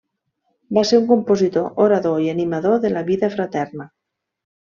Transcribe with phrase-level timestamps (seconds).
[0.77, 3.87] Va ser un compositor, orador i animador de la vida fraterna.